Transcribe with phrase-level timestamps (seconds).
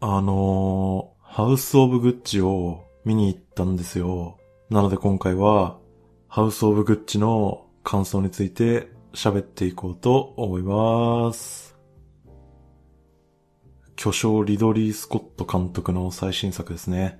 [0.00, 4.38] あのー、ハウスオブグッチを見に行ったんですよ。
[4.70, 5.78] なので今回は、
[6.28, 11.76] ハウスオブグッチの感想について喋っていこうと思います。
[13.96, 17.18] 巨匠リドリー・スコット監督の最新作ですね。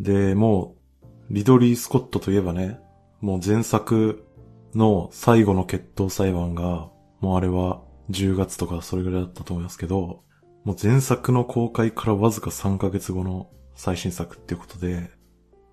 [0.00, 0.74] で、も
[1.04, 2.80] う、リドリー・スコットといえばね、
[3.20, 4.26] もう前作
[4.74, 6.90] の最後の決闘裁判が、
[7.20, 10.24] もうあれは10月とかそれぐらいだったと思いますけど、
[10.64, 15.10] もう前作の公開からわずか3ヶ月後の最新作っていうことで、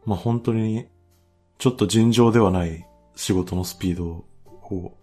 [0.05, 0.87] まあ本当に
[1.57, 4.25] ちょっと尋常ではない仕事のスピード
[4.69, 4.97] を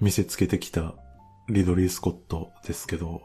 [0.00, 0.94] 見せつけてきた
[1.48, 3.22] リドリー・スコットですけど、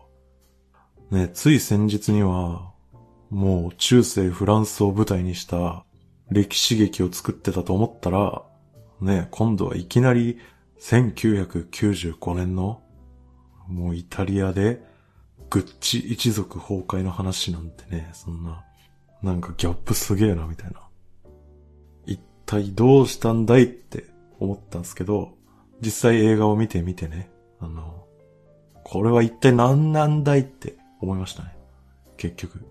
[1.12, 2.72] ね、つい先日には、
[3.30, 5.86] もう中世フランスを舞台にした
[6.30, 8.44] 歴史劇を作ってたと思ったら、
[9.02, 10.40] ね、今度はいきなり
[10.80, 12.82] 1995年の
[13.68, 14.84] もうイタリアで
[15.54, 18.64] グッチ一族崩壊の話なんてね、そんな、
[19.22, 20.82] なんかギャップすげえなみたいな。
[22.08, 24.06] 一体どうしたんだいって
[24.40, 25.38] 思ったんですけど、
[25.80, 27.30] 実際映画を見てみてね、
[27.60, 28.08] あの、
[28.84, 31.56] これは一体何なんだいって思いましたね。
[32.18, 32.66] 結局。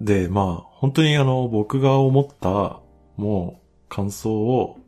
[0.00, 2.78] で、まあ、本当にあの、僕が思った、
[3.16, 4.78] もう、感想を、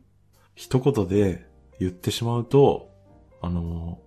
[0.55, 1.45] 一言で
[1.77, 2.89] 言ってしまうと、
[3.41, 3.99] あの、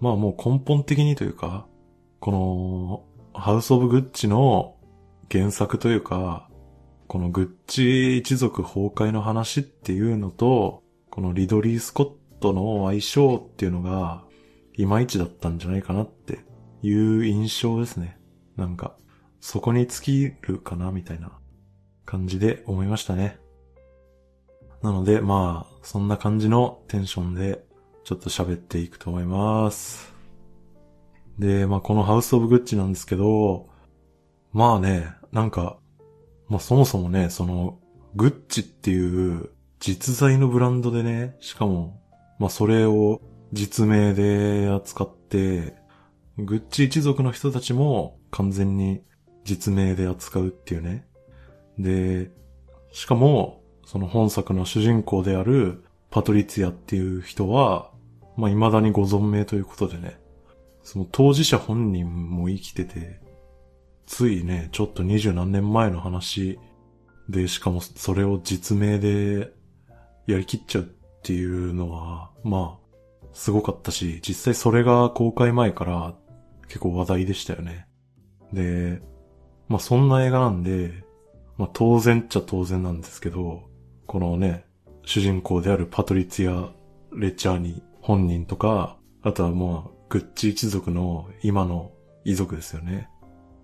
[0.00, 1.68] まあもう根本的にというか、
[2.22, 4.76] この、ハウス・オブ・グッチの
[5.28, 6.48] 原作というか、
[7.08, 14.22] このグッチ一族崩壊の話っていうのと、このリドリー・スコットの相性っていうのが、
[14.74, 16.38] いまいちだったんじゃないかなって
[16.82, 18.20] いう印象ですね。
[18.54, 18.94] なんか、
[19.40, 21.32] そこに尽きるかなみたいな
[22.04, 23.40] 感じで思いましたね。
[24.80, 27.64] なので、まあ、そんな感じのテンションで、
[28.04, 30.11] ちょっと喋っていくと思います。
[31.38, 33.68] で、まあ、このハウスオブグッチなんですけど、
[34.52, 35.78] まあね、なんか、
[36.48, 37.78] まあ、そもそもね、その、
[38.14, 42.00] グッチっていう実在のブランドでね、しかも、
[42.38, 45.74] まあ、それを実名で扱って、
[46.38, 49.02] グッチ一族の人たちも完全に
[49.44, 51.06] 実名で扱うっていうね。
[51.78, 52.30] で、
[52.92, 57.90] しかも、その本作の主人公であるパトリツィアっていう人は、
[58.36, 60.21] まあ、未だにご存命ということでね。
[60.82, 63.20] その当事者本人も生きてて、
[64.06, 66.58] ついね、ちょっと二十何年前の話
[67.28, 69.52] で、しかもそれを実名で
[70.26, 70.86] やりきっちゃうっ
[71.22, 76.14] ていうのは、まあ、すごかったし、実際それが公開前から
[76.68, 77.86] 結構話題でしたよね。
[78.52, 79.00] で、
[79.68, 81.04] まあそんな映画なんで、
[81.56, 83.62] まあ当然っちゃ当然なんですけど、
[84.06, 84.64] このね、
[85.04, 86.72] 主人公であるパトリツィア・
[87.14, 91.90] レチャーニ本人とか、あとはまあ、グッチ一族の今の
[92.26, 93.08] 遺族ですよね。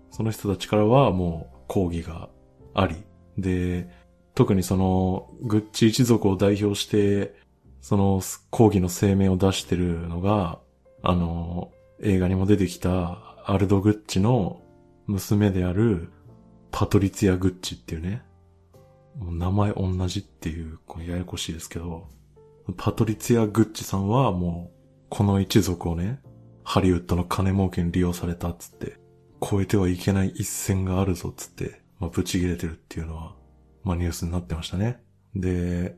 [0.09, 2.27] その人たちからはもう抗議が
[2.73, 2.95] あり、
[3.37, 3.87] で、
[4.33, 7.35] 特にその、グッチ一族を代表して、
[7.81, 10.57] その抗議の声明を出してるのが、
[11.03, 11.69] あの、
[12.01, 14.59] 映画にも出てきたアルド・グッチの
[15.05, 16.09] 娘である
[16.71, 18.23] パトリツィア・グッチっていうね、
[19.19, 22.07] もう名前同じっていう、こうややこしいですけど、
[22.75, 26.19] パトリツィア・グッチさんはもう、この一族をね、
[26.69, 28.99] ハリウッドの金儲けに利用されたっつって、
[29.41, 33.33] 超えてはいけない一線があるぞっつって、まあ、ブチ切れてるっていうのは、
[33.81, 35.01] まあニュースになってましたね。
[35.33, 35.95] で、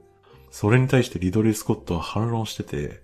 [0.49, 3.03] それに対してリドリー・スコットは反論してて、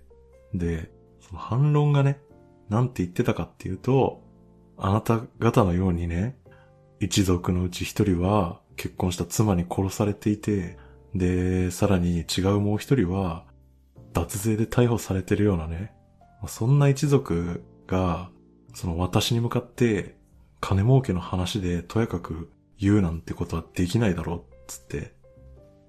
[0.54, 0.90] で、
[1.20, 2.22] その反論がね、
[2.70, 4.22] なんて言ってたかっていうと、
[4.78, 6.38] あなた方のようにね、
[7.00, 10.78] 一族のうち一人は結婚した妻に殺されていて、
[11.14, 13.44] で、さらに違うもう一人は、
[14.14, 15.92] 脱税で逮捕されてるようなね、
[16.46, 18.30] そんな一族が、
[18.74, 20.16] その私に向かって、
[20.60, 25.14] 金儲けの話でとやかく言うなんてことはできないだろう、つって。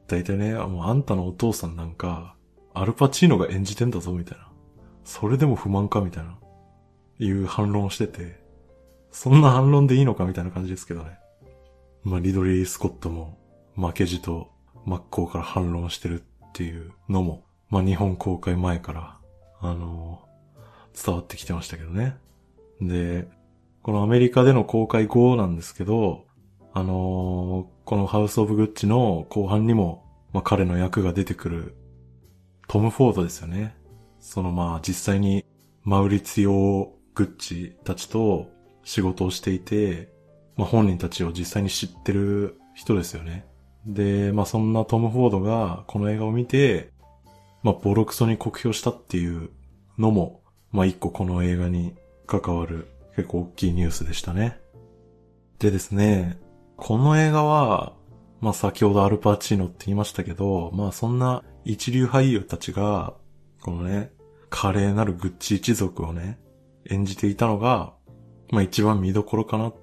[0.08, 2.36] 大体ね、もうあんたのお父さんなんか、
[2.74, 4.50] アルパチーノが演じてんだぞ、みたいな。
[5.04, 6.38] それでも不満か、みたいな。
[7.20, 8.42] いう反論をしてて、
[9.12, 11.20] そんな反論でいいのかみたいな感じですけどね。
[12.04, 13.38] まあ、リドリー・スコットも
[13.76, 14.52] 負けじと
[14.86, 19.18] 真っ向から反論してるっていうのも、まあ、日本公開前から、
[19.60, 20.22] あの、
[21.04, 22.18] 伝わってきてましたけどね。
[22.82, 23.28] で、
[23.82, 26.26] このアメリカでの公開後なんですけど、
[26.74, 31.76] あのー、このハウス・オブ・グッチの後半にも、まあ、彼の役が出てくる
[32.68, 33.76] トム・フォードですよね。
[34.20, 35.44] そのまあ実際に
[35.84, 38.52] マウリツィオ・グッチたちと
[38.84, 40.14] 仕事をしていて、
[40.56, 43.48] まあ本人たちを実際に知ってる人ですよね。
[43.88, 46.92] で、まあそんなトム・フォードがこの映画を見て、
[47.64, 49.50] まあボロクソに酷評したっていう
[49.98, 50.39] のも、
[50.72, 51.96] まあ一個この映画に
[52.28, 54.60] 関わる結構大きいニュースでしたね。
[55.60, 56.40] でですね、
[56.78, 57.94] この映画は、
[58.40, 63.14] まあ先ほどアルパチーノって言いましたけど、まあそんな一流俳優たちが、
[63.62, 64.12] このね、
[64.50, 66.40] 華麗なるグッチ一族をね、
[66.90, 67.94] 演じていたのが、
[68.52, 69.74] まあ一番見どころかな、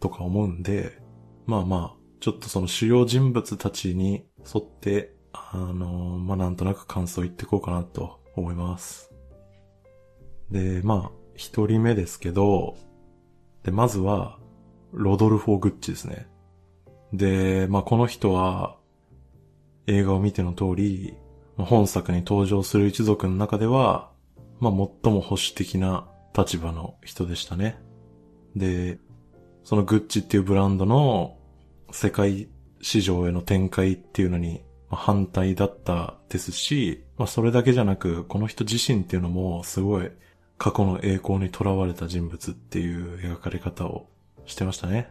[0.00, 0.98] とか思うんで、
[1.46, 9.10] まあまあ、ちょっとその主要人物たちに沿って、あのー、まあなんとなく感想言っていこうかなと思います。
[10.50, 12.76] で、まあ、一人目ですけど、
[13.62, 14.38] で、まずは、
[14.92, 16.28] ロドルフォ・グッチですね。
[17.12, 18.76] で、まあこの人は、
[19.86, 21.14] 映画を見ての通り、
[21.56, 24.10] 本作に登場する一族の中では、
[24.60, 27.78] まあ最も保守的な立場の人でしたね。
[28.54, 28.98] で、
[29.64, 31.36] そのグッチっていうブランドの
[31.90, 32.48] 世界
[32.80, 40.10] 市場への展開っていうのに反対だったですし、まあそれだけじゃなく、この人自身っていうのもすごい
[40.58, 44.08] 過去の栄光に囚われた人物っていう描かれ方を
[44.46, 45.10] してましたね。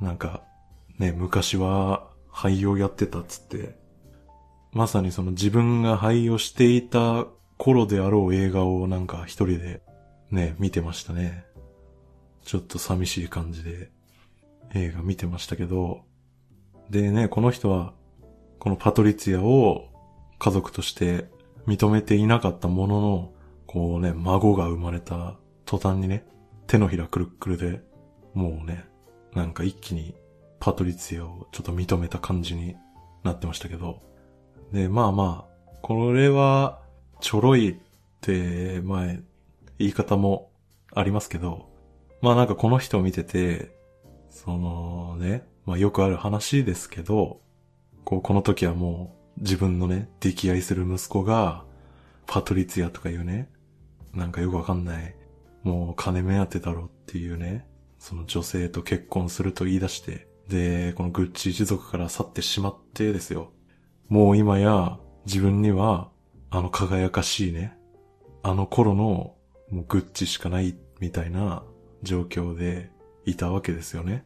[0.00, 0.42] なんか、
[0.98, 3.78] ね、昔は俳優やってたっつって、
[4.72, 7.26] まさにその自分が俳優していた
[7.58, 9.82] 頃であろう映画をなんか一人で
[10.30, 11.44] ね、見てましたね。
[12.44, 13.90] ちょっと寂しい感じで
[14.74, 16.02] 映画見てましたけど、
[16.88, 17.92] でね、この人は、
[18.58, 19.88] このパトリツィアを
[20.38, 21.26] 家族として
[21.66, 23.32] 認めていなかったものの、
[23.72, 26.26] こうね、孫が生まれた途端にね、
[26.66, 27.80] 手のひらくるくるで、
[28.34, 28.84] もうね、
[29.32, 30.16] なんか一気に
[30.58, 32.74] パトリツィアをちょっと認めた感じに
[33.22, 34.02] なってましたけど。
[34.72, 36.82] で、まあまあ、これは、
[37.20, 37.76] ちょろいっ
[38.20, 39.22] て、前、
[39.78, 40.50] 言い方も
[40.92, 41.70] ありますけど、
[42.22, 43.70] まあなんかこの人を見てて、
[44.30, 47.40] そのね、まあよくある話ですけど、
[48.02, 51.62] こう、この時はもう自分のね、溺愛する息子が、
[52.26, 53.48] パトリツィアとかいうね、
[54.14, 55.14] なんかよくわかんない、
[55.62, 57.66] もう金目当てだろっていうね、
[57.98, 63.52] その女性と結婚すると言い出して、で、このグッチ一族から去ってしまってですよ。
[64.08, 66.10] もう今や自分には
[66.50, 67.76] あの輝かしいね、
[68.42, 69.36] あの頃の
[69.70, 71.62] もうグッチしかないみたいな
[72.02, 72.90] 状況で
[73.24, 74.24] いたわけですよね。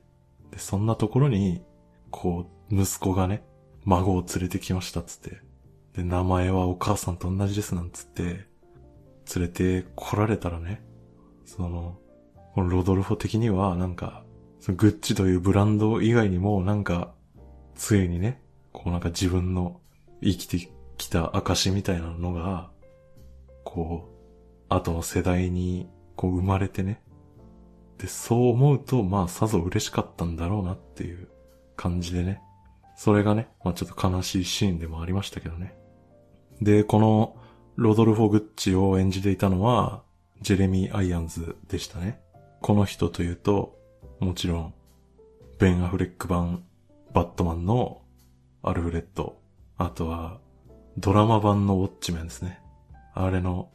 [0.51, 1.63] で、そんなところに、
[2.11, 3.45] こう、息子がね、
[3.85, 5.43] 孫を連れてきましたっつって。
[5.95, 8.47] で、名前はお母さんと同じですなんつって、
[9.35, 10.83] 連れて来られたらね、
[11.45, 11.99] その、
[12.55, 14.25] このロドルフォ的にはなんか、
[14.61, 17.15] そのグッチというブランド以外にもなんか、
[17.75, 18.43] ついにね、
[18.73, 19.81] こうなんか自分の
[20.23, 22.71] 生きてきた証みたいなのが、
[23.65, 27.03] こう、後の世代にこう生まれてね。
[27.99, 31.29] で、そう思うと、まあさぞ嬉しかったんだろうなっていう
[31.77, 32.41] 感じでね。
[32.97, 35.77] それがね、まあちょっと悲しいシーンでもありましたけどね。
[36.61, 37.37] で、この
[37.77, 40.03] ロドルフォ・グッチを演じていたのは、
[40.43, 42.21] ジェレミー・アイアンズでしたね。
[42.61, 43.77] この人というと、
[44.21, 44.75] もちろん、
[45.59, 46.63] ベン・アフレック版、
[47.13, 48.03] バットマンの
[48.63, 49.39] アルフレッド、
[49.77, 50.39] あとは、
[50.99, 52.61] ドラマ版のウォッチメンですね。
[53.13, 53.71] あれの、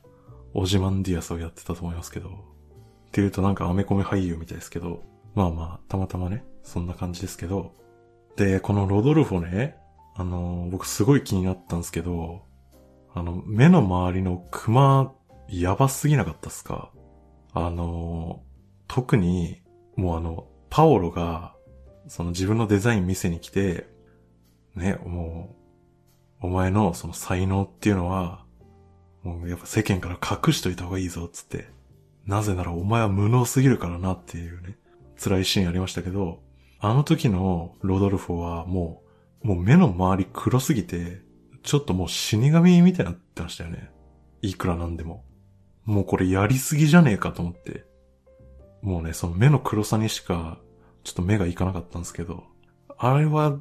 [0.53, 2.31] オジマンディアスをやってたと思いますけど、っ
[3.11, 5.03] ていうとなんかアメコミ俳優みたいですけど、
[5.35, 7.73] まあまあ、たまたまね、そんな感じですけど、
[8.37, 9.75] で、このロドルフォね、
[10.15, 12.43] あの、僕すごい気になったんですけど、
[13.13, 15.13] あの、目の周りのクマ、
[15.47, 16.91] やばすぎなかったっすか？
[17.53, 18.43] あの、
[18.87, 19.61] 特に、
[19.95, 21.55] もうあの、パオロが、
[22.07, 23.87] その自分のデザイン見せに来て、
[24.75, 25.55] ね、も
[26.41, 28.45] う、お前のその才能っていうのは、
[29.23, 31.67] もうやっぱ世間から隠しといた方がいいぞ、つって。
[32.25, 34.77] なぜならお前は無能すぎるからなっていうね、
[35.21, 36.41] 辛いシーンありましたけど、
[36.79, 39.01] あの時のロドルフォはも
[39.43, 41.21] う、もう目の周り黒すぎて、
[41.63, 43.89] ちょっともう死神みたいになってましたよね。
[44.41, 45.23] いくらなんでも。
[45.85, 47.85] もうこれやりすぎじゃねえかと思って。
[48.81, 50.59] もうね、その目の黒さにしか、
[51.03, 52.43] ちょっと目がいかなかったんですけど、
[52.97, 53.57] あれは、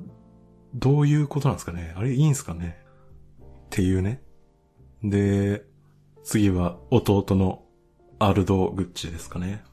[0.75, 2.79] どういうことなんですかねあれいいんすかね
[3.41, 4.23] っていうね。
[5.03, 5.65] で、
[6.25, 7.63] 次は弟の
[8.19, 9.65] アルド・グッチですかね。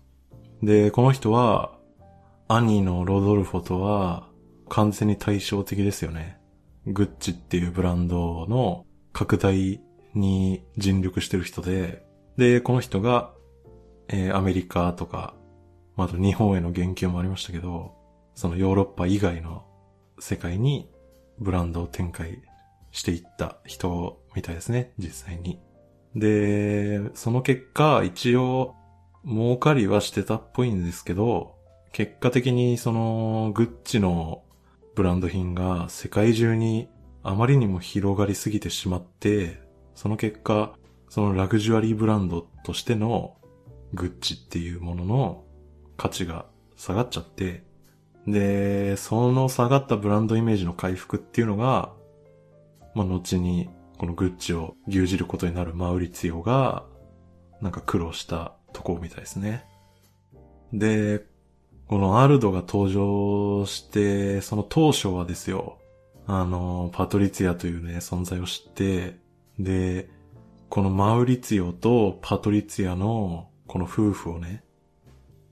[0.64, 1.78] で、この人は、
[2.48, 4.30] 兄のロドルフォとは
[4.70, 6.35] 完全に対照的ですよね。
[6.88, 9.82] グッチっていうブランドの拡大
[10.14, 12.06] に尽力してる人で、
[12.38, 13.34] で、この人が、
[14.08, 15.36] えー、アメリカとか、
[15.98, 17.96] あと日本への言及もありましたけど、
[18.36, 19.64] そのヨーロッパ以外の
[20.20, 20.90] 世界に
[21.40, 22.42] ブランドを展開
[22.92, 25.60] していった人みたいですね、実際に。
[26.16, 28.76] で、その結果、一応、
[29.26, 31.56] 儲かりはしてたっぽいんですけど、
[31.92, 34.44] 結果的にその、グッチの
[34.96, 36.90] ブランド品が世界中に
[37.22, 39.60] あまりにも広がりすぎてしまって、
[39.94, 40.74] その結果、
[41.10, 43.36] そのラグジュアリーブランドとしての
[43.94, 45.44] グッチっていうものの
[45.98, 46.46] 価値が
[46.78, 47.64] 下がっちゃって、
[48.28, 51.94] で、その下がったブランドイメージの回復っていうのが、
[52.96, 56.86] まあ、後に、このグッチを牛耳ることになるマウリツィオが、
[57.62, 59.66] なんか苦労したとこみたいですね。
[60.74, 61.26] で、
[61.88, 65.78] このアルドが登場して、その当初はですよ、
[66.26, 69.18] あの、パトリツィアというね、存在を知って、
[69.60, 70.10] で、
[70.70, 74.64] このマウリツィオとパトリツィアのこの夫婦をね、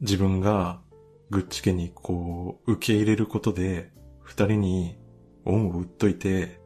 [0.02, 0.82] 自分が
[1.30, 4.98] グッチ家にこう受け入れることで二人に
[5.46, 6.60] 恩を売っといて、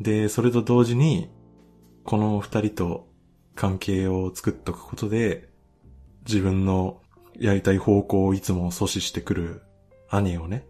[0.00, 1.30] で、それと同時に
[2.04, 3.08] この二人と
[3.54, 5.48] 関係を作っとくことで
[6.26, 7.00] 自分の
[7.38, 9.62] やりたい方向をいつも阻止してくる
[10.08, 10.66] 兄をね、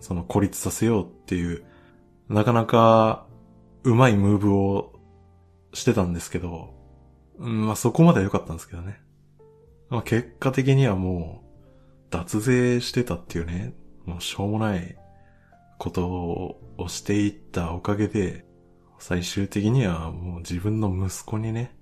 [0.00, 1.64] その孤立させようっていう
[2.28, 3.26] なかなか
[3.84, 4.92] うまいムーブを
[5.72, 6.74] してたんですけど、
[7.38, 9.00] うんまあそこまでは良かったんですけどね。
[9.88, 11.48] まあ結果的にはもう
[12.10, 14.96] 脱税してたっていうね、もうしょうもない
[15.78, 18.44] ことをしていったおかげで、
[18.98, 21.76] 最終的にはもう自分の息子にね、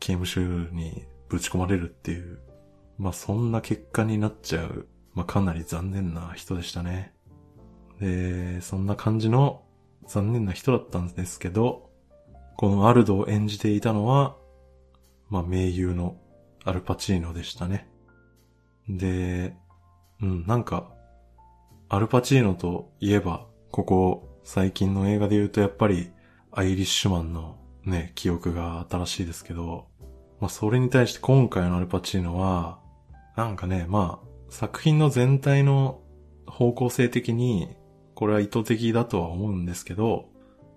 [0.00, 2.40] 刑務所にぶち込まれるっていう、
[2.98, 7.14] まあそんな結果になっちゃう、まあかなり残念な人でしたね。
[8.00, 9.62] で、そんな感じの
[10.06, 11.90] 残念な人だったんですけど、
[12.56, 14.36] このアルドを演じていたのは、
[15.28, 16.16] まあ名優の
[16.64, 17.88] アルパチーノでしたね。
[18.88, 19.54] で、
[20.20, 20.90] うん、なんか、
[21.88, 26.10] アルパチーノといえば、ここ最近の映画で言うとやっぱり
[26.52, 29.86] アイリッシュマンのね、記憶が新しいですけど、
[30.40, 32.80] まあそれに対して今回のアルパチーノは、
[33.38, 36.00] なんかね、まあ作品の全体の
[36.48, 37.68] 方向性的に、
[38.16, 40.28] これは意図的だとは思うんですけど、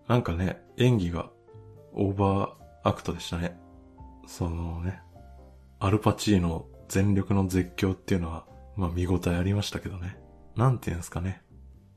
[0.08, 1.32] なんかね、演技が
[1.94, 3.60] オーバーアクトでしたね。
[4.28, 5.02] そのね、
[5.80, 10.20] アルパチーノ全力の絶叫っていうのは、まあ見応えありましたけどね。
[10.56, 11.42] なんていうんですかね。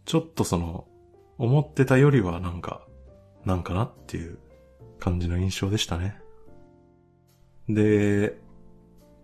[0.06, 0.88] ちょっとその、
[1.36, 2.86] 思ってたよりはなんか、
[3.44, 4.38] なんかなっていう
[4.98, 6.18] 感じの印象でしたね。
[7.68, 8.38] で、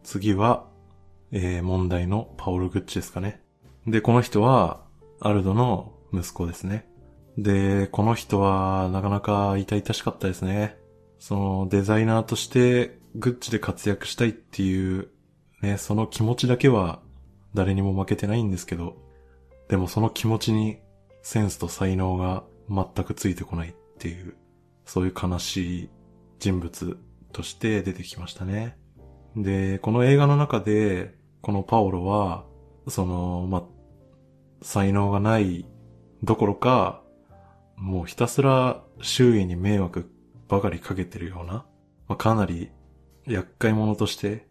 [0.02, 0.68] 次は、
[1.32, 3.42] えー、問題のパオル・グッチですかね。
[3.86, 4.84] で、この人は、
[5.20, 6.88] アルドの息子ですね。
[7.38, 10.76] で、この人は、なかなか痛々しかったですね。
[11.18, 15.08] その、デザイナーとして、グッチで活躍したいっていう、
[15.62, 17.00] ね、その気持ちだけは、
[17.54, 18.96] 誰にも負けてないんですけど、
[19.68, 20.78] でもその気持ちに、
[21.22, 24.34] センスと才能が全くついてこないっていう、
[24.84, 25.90] そういう悲しい
[26.38, 26.96] 人物
[27.32, 28.76] として出てきましたね。
[29.36, 32.44] で、この映画の中で、このパオロは、
[32.88, 33.66] その、ま、
[34.62, 35.66] 才能がない
[36.22, 37.02] どころか、
[37.76, 40.10] もうひたすら周囲に迷惑
[40.48, 41.64] ばかりかけてるような、
[42.08, 42.70] まあ、かなり
[43.26, 44.48] 厄介者として、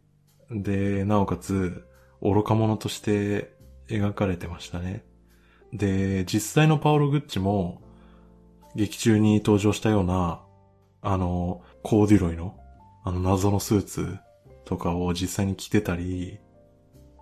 [0.49, 1.85] で、なおかつ
[2.21, 3.53] 愚か者として
[3.87, 5.05] 描かれてましたね。
[5.73, 7.81] で、実際のパオロ・グッチも、
[8.75, 10.41] 劇中に登場したような、
[11.01, 12.55] あの、コーデュロイの、
[13.03, 14.17] あの謎のスーツ
[14.65, 16.39] とかを実際に着てたり、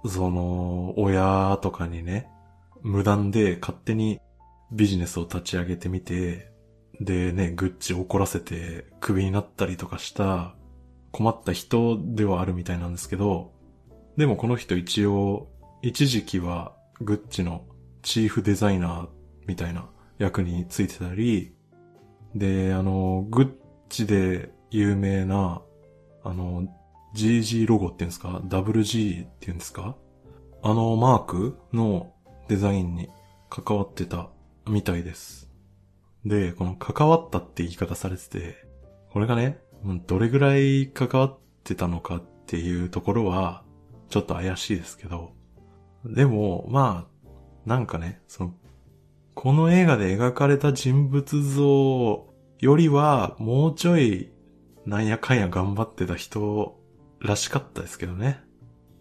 [0.05, 2.29] その、親とかにね、
[2.81, 4.19] 無断で勝手に
[4.71, 6.51] ビジネスを立ち上げてみて、
[6.99, 10.55] でね、グッチ怒らせてクビになったりとかした
[11.11, 13.51] 困った人ではあるみたいなんですけど、
[14.17, 15.47] でもこの人一応、
[15.81, 17.65] 一時期はグッチの
[18.01, 19.07] チーフデザイナー
[19.47, 21.53] みたいな役についてたり、
[22.35, 23.51] で、あの、グッ
[23.89, 25.61] チで有名な、
[26.23, 26.67] あの、
[27.17, 29.95] GG ロゴっていうんですか ?WG っていうんですか？
[30.61, 32.13] あのマークの
[32.47, 33.09] デザインに
[33.49, 34.29] 関わってた
[34.67, 35.49] みたいです。
[36.25, 38.55] で、この関わったって言い方されてて、
[39.11, 39.59] これがね、
[40.05, 43.63] どれぐらい関わってたのかっていうところは、
[44.09, 45.31] ちょっと怪しいですけど、
[46.05, 47.29] でも、まあ、
[47.65, 48.53] なんかね、その、
[49.33, 52.27] この映画で描かれた人物像
[52.59, 54.31] よりは、もうちょい、
[54.85, 56.76] なんやかんや頑張ってた人
[57.19, 58.41] らしかったですけどね。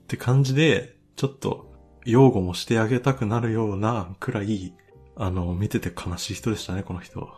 [0.05, 1.73] って感じで、ちょっと、
[2.05, 4.75] 擁護もしてあげたくなるようなくらい、
[5.17, 7.29] あの、見てて悲しい人でしたね、この人。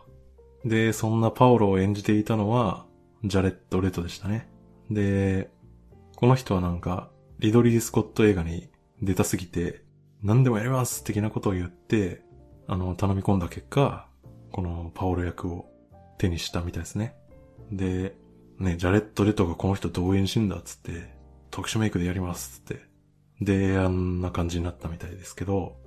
[0.63, 2.85] で、そんなパオロを演じていたのは、
[3.23, 4.49] ジャレット・レトでしたね。
[4.91, 5.49] で、
[6.15, 7.09] この人はなんか、
[7.39, 8.69] リドリー・スコット映画に
[9.01, 9.83] 出たすぎて、
[10.21, 12.21] 何でもやります的なことを言って、
[12.67, 14.07] あの、頼み込んだ結果、
[14.51, 15.69] このパオロ役を
[16.17, 17.15] 手にしたみたいですね。
[17.71, 18.15] で、
[18.59, 21.13] ね、ジャレット・レトがこの人どう演じんだっつって、
[21.51, 22.83] 特殊メイクでやりますっつって。
[23.41, 25.77] で、あんな感じになったみたいですけど、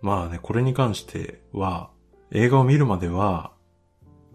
[0.00, 1.90] まあね、これに関しては、
[2.30, 3.52] 映画を見るまでは、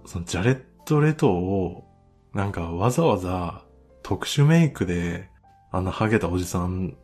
[0.05, 1.86] そのジャレット・レトを、
[2.34, 3.63] なんかわざわざ
[4.01, 5.29] 特殊メイクで、
[5.72, 6.98] あんなハゲたおじさん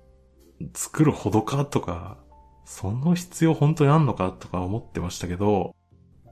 [0.73, 2.17] 作るほどかとか
[2.71, 5.75] その必要本当にあんのかとか思ってましたけど、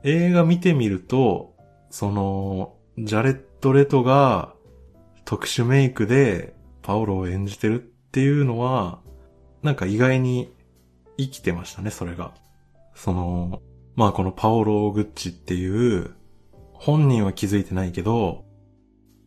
[0.03, 1.55] 映画見てみると、
[1.89, 4.53] その、ジャレットト・レトが
[5.25, 9.01] 特殊メイクでパオロを演じてるっていうのは、
[9.61, 10.53] なんか意外に
[11.17, 12.33] 生きてましたね、それが。
[12.95, 13.61] その、
[13.97, 16.11] まあこのパオロ・グッチっていう、
[16.71, 18.45] 本人は気づいてないけど、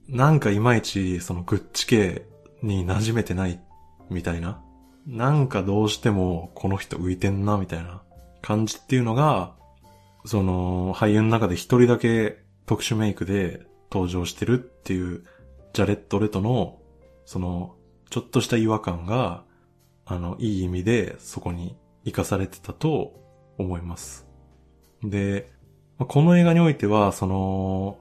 [0.09, 2.23] なんかいまいちそのグッチ系
[2.63, 3.61] に馴染めてない
[4.09, 4.63] みたいな。
[5.07, 8.01] なんかどうしてもこの人浮いてんなみたいな
[8.41, 9.53] 感じっていうのが、
[10.25, 15.25] その俳優の中で一人だけ特殊メイクで登場してるっていう
[15.73, 16.79] ジャレット・レトの
[17.25, 17.75] その
[18.11, 19.45] ちょっとした違和感が
[20.05, 23.13] あのいい意味でそこに活かされてたと
[23.59, 24.27] 思います。
[25.03, 25.53] で、
[25.99, 27.99] この映画においてはその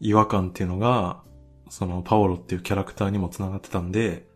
[0.00, 1.22] 違和感っていうのが
[1.70, 4.26] そのパオロっていうキャラクターにも繋がってたんで、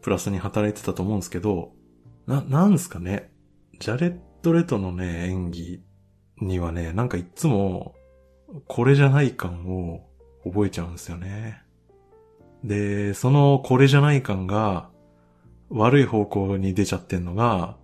[0.00, 1.72] プラスに働いてたと思うんですけど、
[2.26, 3.30] な、なんすかね？
[3.80, 5.82] ジャレット・レトのね、演技
[6.40, 7.94] にはね、なんかいつも、
[8.66, 10.07] これじゃない感を
[10.44, 11.62] 覚えちゃうんですよね。
[12.64, 14.90] で、そのこれじゃない感が
[15.70, 17.76] 悪い方向に出ちゃってんのが、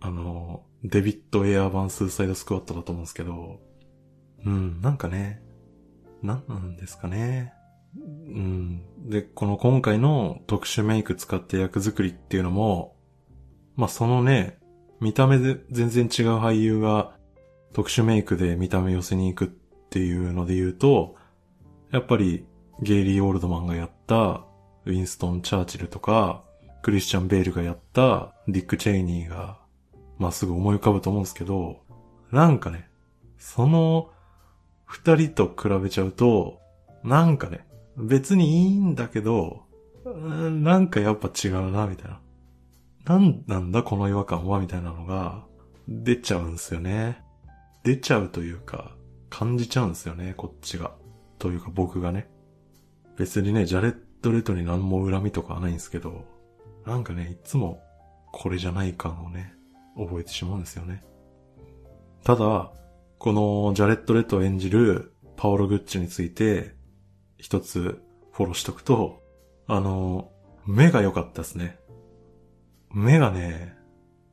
[0.00, 3.60] あの、デビッド・エアバン・スーサイド・スクワットだと思うんですけど、
[4.44, 5.42] うん、なんかね、
[6.22, 7.54] なんなんですかね。
[7.96, 8.82] うん。
[9.08, 12.96] で、この今回の特殊メイク使って役作りっていうのも、
[13.76, 14.58] まあ、そのね、
[15.00, 17.16] 見た目で全然違う俳優が
[17.72, 19.48] 特殊メイクで見た目寄せに行くっ
[19.90, 21.16] ていうので言うと、
[21.94, 22.44] やっぱり
[22.80, 24.44] ゲイリー・オールドマンがやった
[24.84, 26.42] ウィンストン・チャーチルとか、
[26.82, 29.60] クリスチャン・ベールがやったディック・チェイニーが、
[30.18, 31.84] まあ、すぐ思い浮かぶと思うんですけど、
[32.32, 32.88] なんかね、
[33.38, 34.10] その
[34.86, 36.58] 二人と比べちゃうと、
[37.04, 37.64] なんかね、
[37.96, 39.62] 別にいいんだけど、
[40.04, 42.20] なんかやっぱ違うな、みたいな。
[43.04, 45.44] なんなんだこの違和感は、みたいなのが
[45.86, 47.22] 出ちゃうんすよね。
[47.84, 48.96] 出ちゃうというか、
[49.30, 50.90] 感じちゃうんですよね、こっちが。
[51.44, 52.26] というか僕がね。
[53.18, 56.24] 別にね、ジャレット・レトに何も恨みとかはないんですけど、
[56.86, 57.82] なんかね、いつも
[58.32, 59.52] これじゃない感をね、
[59.94, 61.02] 覚えてしまうんですよね。
[62.22, 62.72] ただ、
[63.18, 66.74] このジャレット・レトを演じるパオロ・グッチについて、
[67.36, 68.02] 一つ
[68.32, 69.22] フォローしとくと、
[69.66, 70.30] あの、
[70.64, 71.78] 目が良かったですね。
[72.90, 73.76] 目がね、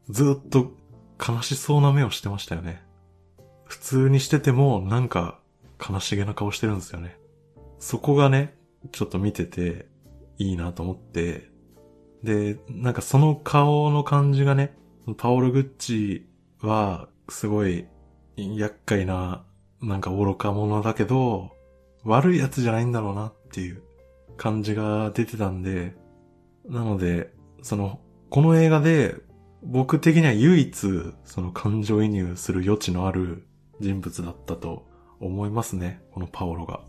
[0.10, 0.71] ずっと
[1.19, 2.82] 悲しそうな目をしてましたよね。
[3.65, 5.40] 普通にしててもなんか
[5.89, 7.17] 悲しげな顔してるんですよね。
[7.80, 8.56] そこがね、
[8.91, 9.88] ちょっと見てて
[10.38, 11.50] いいなと思って、
[12.24, 14.76] で、なんかその顔の感じがね、
[15.17, 16.28] パオロ・グッチ
[16.62, 17.88] はすごい
[18.38, 19.44] 厄介な、
[19.82, 21.52] なんか愚か者だけど、
[22.04, 23.82] 悪いやつじゃないんだろうなっていう
[24.38, 25.96] 感じが出てたんで、
[26.65, 29.15] なので、その、この映画で
[29.63, 30.74] 僕的には唯一
[31.26, 33.46] その感情移入する余地のある
[33.80, 34.88] 人物だったと
[35.22, 36.02] 思いますね。
[36.12, 36.82] このパオロが。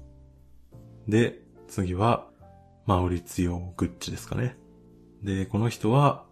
[1.08, 2.26] で、次は
[2.86, 4.56] マウリツィオ・グッチですかね。
[5.22, 6.24] で、この人は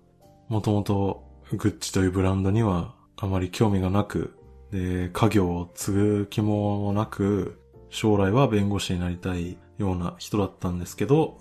[0.48, 4.36] もともとグッチというブランドにはあまり興味がなく、
[4.70, 11.38] で、家業を継ぐ気もなく、将来は弁護士になりたいような人だったんですけど、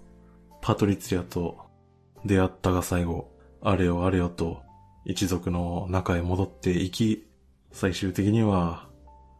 [0.62, 1.58] パトリツィアと
[2.26, 4.62] 出会ったが最後、あれよあれよと
[5.06, 7.28] 一族の中へ戻っていき、
[7.72, 8.89] 最終的には、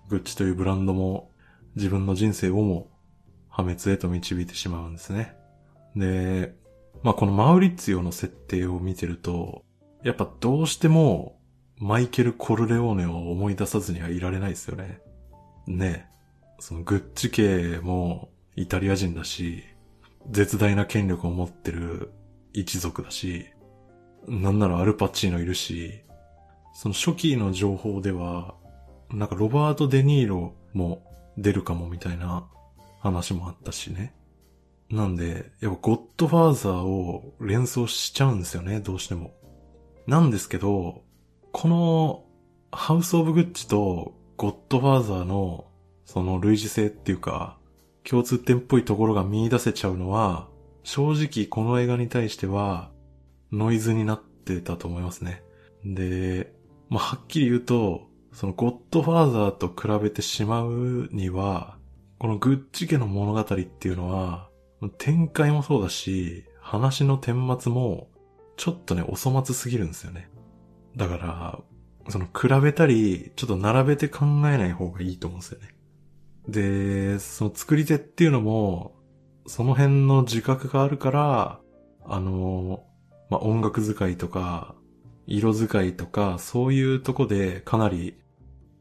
[0.10, 1.32] グッチというブランドも
[1.76, 2.90] 自分の人生をも
[3.48, 5.36] 破滅へと導いてしまうんですね。
[5.96, 6.56] で、
[7.04, 9.64] まあこのマウリッツィオの設定を見てると、
[10.04, 11.40] やっぱどうしても
[11.78, 15.00] マイケル・コルレオーネを思い出さずにはいられないですよね。
[15.68, 16.10] ね
[16.60, 19.64] そのグッチ系もイタリア人だし、
[20.30, 22.12] 絶大な権力を持ってる
[22.54, 23.46] 一族だし、
[24.28, 26.04] なんならアルパチーノいるし、
[26.74, 28.56] その初期の情報では、
[29.12, 31.04] なんかロバート・デ・ニーロも
[31.38, 32.48] 出るかもみたいな
[33.00, 34.14] 話もあったしね。
[34.90, 39.34] なんで、やっぱゴッドファーザーを連想しちゃうんですよね、どうしても。
[40.08, 41.04] なんですけど、
[41.52, 42.26] この
[42.72, 45.66] ハウス・オブ・グッチとゴッドファーザーの
[46.06, 47.58] その類似性っていうか、
[48.04, 50.48] 共通点っぽいところが見出せちゃうのは、
[50.84, 52.90] 正直この映画に対しては、
[53.52, 55.44] ノイズになってたと思いますね。
[55.86, 56.52] で、
[56.90, 61.78] まあ、はっきり言うと、そのゴッドファーザーと比べてしまうには、
[62.20, 64.50] このグッチ家の物語っていうのは、
[64.98, 68.10] 展開もそうだし、話の顛末も、
[68.58, 70.30] ちょっとね、お粗末すぎるんですよね。
[70.96, 71.60] だから、
[72.10, 75.76] その比べたり、ちょっと並べて考えない方がいいと思うんですよね。
[76.48, 78.96] で、その作り手っていうのも、
[79.48, 81.60] その辺の自覚があるから、
[82.06, 82.84] あの、
[83.30, 84.76] まあ、音楽使いとか、
[85.30, 88.20] 色使いとか、そういうとこでかなり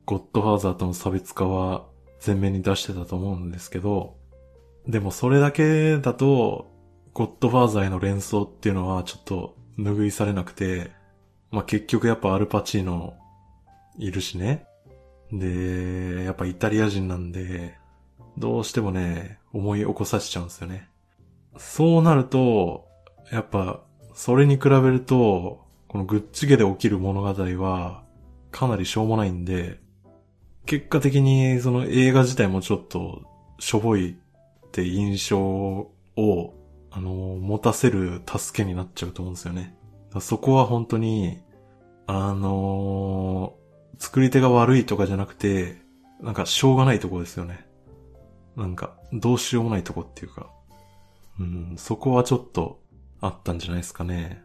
[0.07, 1.85] ゴッドファーザーとの差別化は
[2.27, 4.17] 前面に出してたと思うんですけど、
[4.87, 6.73] でもそれだけだと、
[7.13, 10.91] ゴッドファーザーへの連想っていうのはちょっと拭いされなくて、
[11.51, 13.15] まあ、結局やっぱアルパチーノ
[13.99, 14.65] いるしね。
[15.31, 17.77] で、やっぱイタリア人なんで、
[18.39, 20.89] どうしてもね、思い起こさせちゃうんですよね。
[21.59, 22.87] そうなると、
[23.31, 23.83] やっぱ、
[24.15, 28.05] それに比べると、このグッチゲで起きる物語は、
[28.51, 29.81] かなりしょうもないんで、
[30.67, 33.23] 結果的にその映画自体もちょっと、
[33.59, 34.15] しょぼいっ
[34.71, 36.55] て印象を、
[36.91, 39.77] あの、持たせる助けになっちゃうと思うんですよね。
[40.21, 41.39] そこは本当に、
[42.07, 45.77] あのー、作り手が悪いとかじゃなくて、
[46.21, 47.67] なんかしょうがないとこですよね。
[48.57, 50.51] なんか、どうしようもないとこっていうか。
[51.41, 52.81] うん、そこはちょっと
[53.21, 54.43] あったんじゃないですかね。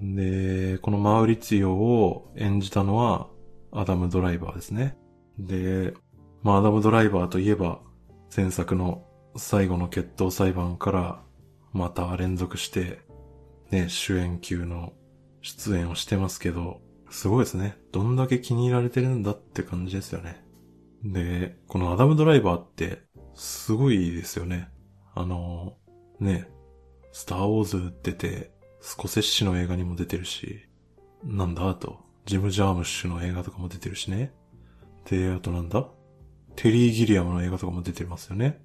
[0.00, 3.28] で、このマウリツィオを演じたのは
[3.72, 4.96] アダム・ドライバーですね。
[5.38, 5.94] で、
[6.42, 7.80] まあアダム・ドライバーといえば
[8.34, 9.04] 前作の
[9.36, 11.22] 最後の決闘裁判から
[11.72, 13.00] また連続して
[13.70, 14.92] ね、主演級の
[15.42, 16.80] 出演をしてますけど、
[17.10, 17.76] すごいですね。
[17.92, 20.42] どんだけ気に入られてるんだって感じですよね。
[21.04, 23.02] で、このアダムドライバーって、
[23.34, 24.68] すごいですよね。
[25.14, 25.76] あの、
[26.18, 26.48] ね、
[27.12, 30.66] スターウォーズ出て、スコセッシの映画にも出てるし、
[31.24, 34.32] なんだあと、ジム・ジャームッシュの映画とかも出てるしね。
[35.10, 35.88] で、あとなんだ？
[36.56, 38.60] テリー・ギリアムの映画とかも出てますよね。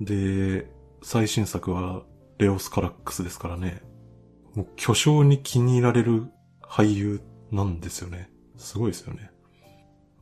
[0.00, 0.70] で、
[1.02, 2.04] 最新作は
[2.38, 3.82] レオス・カラックスですからね。
[4.54, 6.26] もう巨匠に気に入られる
[6.62, 8.30] 俳優なんですよね。
[8.56, 9.30] すごいですよね。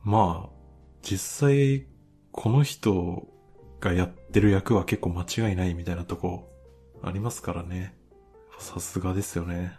[0.03, 0.55] まあ、
[1.01, 1.87] 実際、
[2.31, 3.27] この人
[3.79, 6.51] がやってる役は結構間違いないみたいなとこ
[7.01, 7.97] ありますからね。
[8.59, 9.73] さすがですよね。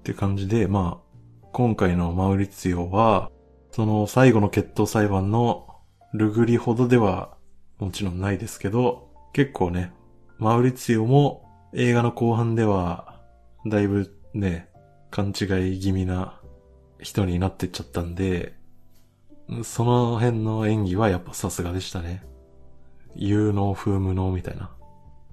[0.00, 3.30] って感じで、まあ、今回のマウリツィオは、
[3.70, 5.66] その最後の決闘裁判の
[6.12, 7.36] ルグリほどでは
[7.78, 9.92] もちろんないですけど、結構ね、
[10.38, 13.20] マウリツィオも映画の後半では
[13.66, 14.68] だいぶね、
[15.10, 16.40] 勘違い気味な
[16.98, 18.54] 人になってっちゃったんで、
[19.62, 22.24] その辺の演技はやっぱさすがでしたね。
[23.14, 24.70] 有能風無能みたいな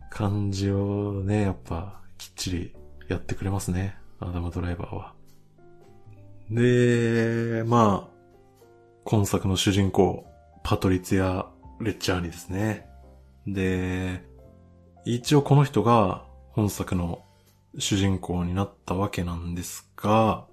[0.09, 2.75] 感じをね、やっぱきっちり
[3.07, 3.97] やってくれますね。
[4.19, 5.13] アダムドライバーは。
[6.51, 8.19] で、まあ、
[9.05, 10.27] 今作の主人公、
[10.63, 12.87] パトリツィア・レッチャーニですね。
[13.47, 14.23] で、
[15.05, 17.23] 一応この人が本作の
[17.77, 20.45] 主人公になったわけなんですが、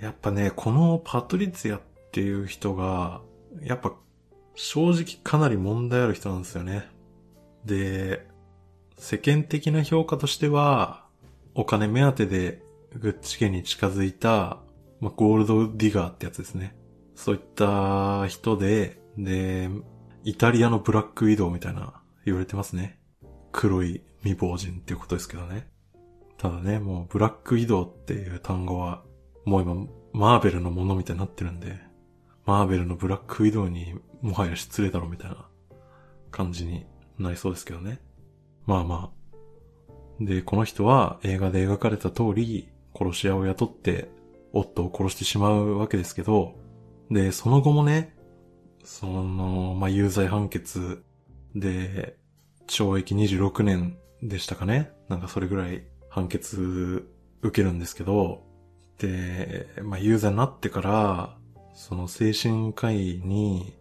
[0.00, 1.80] やっぱね、このパトリツィアっ
[2.12, 3.22] ていう人が、
[3.62, 3.94] やっぱ
[4.54, 6.86] 正直かなり問題ある人なんですよね。
[7.64, 8.26] で、
[8.98, 11.04] 世間的な評価としては、
[11.54, 12.62] お金目当てで
[12.98, 14.58] グッチ家に近づいた、
[15.00, 16.76] まあ、ゴールドディガーってやつですね。
[17.14, 19.68] そういった人で、で、
[20.24, 22.98] イタリアのブラックウィドウみたいな言われてますね。
[23.50, 25.68] 黒い未亡人っていうことですけどね。
[26.38, 29.02] ただね、もうブラック移動っていう単語は、
[29.44, 31.80] もう今、マーベルのものみたいになってるんで、
[32.44, 35.46] マーベルのブラック移動にもはや失礼だろみたいな
[36.30, 36.86] 感じに
[37.18, 38.00] なりそうですけどね。
[38.66, 40.24] まあまあ。
[40.24, 44.08] で、この人は映画で描かれた通り、殺し屋を雇って、
[44.52, 46.54] 夫を殺してしまうわけですけど、
[47.10, 48.14] で、その後もね、
[48.84, 51.04] その、まあ、有罪判決
[51.54, 52.16] で、
[52.66, 54.92] 懲役26年でしたかね。
[55.08, 57.06] なんかそれぐらい判決
[57.42, 58.44] 受けるんですけど、
[58.98, 61.36] で、まあ、ユーザーになってから、
[61.74, 63.74] その精神科医に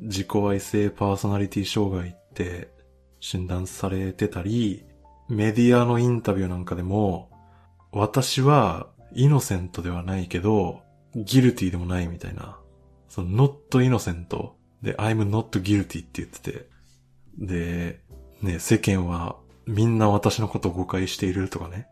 [0.00, 2.70] 自己愛性パーソナリティ障害って
[3.20, 4.84] 診断されてたり、
[5.28, 7.30] メディアのインタビューなんかでも、
[7.92, 10.82] 私はイノセントではないけど、
[11.14, 12.58] ギルティでもないみたいな。
[13.08, 14.52] その not innocent
[14.82, 16.68] で I'm not guilty って言ってて。
[17.38, 18.00] で、
[18.42, 21.88] ね、世間はみんな私のことを誤解しているとかね。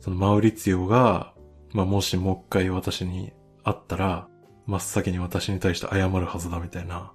[0.00, 1.32] そのマウリツィオが、
[1.72, 3.32] まあ、もしもう一回私に
[3.64, 4.28] 会ったら、
[4.66, 7.12] 真っ先に私に対して謝るはずだみたいな、